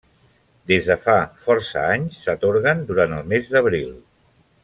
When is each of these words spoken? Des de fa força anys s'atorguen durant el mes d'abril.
Des 0.69 0.87
de 0.91 0.95
fa 1.03 1.17
força 1.43 1.83
anys 1.97 2.23
s'atorguen 2.23 2.81
durant 2.89 3.15
el 3.19 3.31
mes 3.35 3.53
d'abril. 3.53 3.93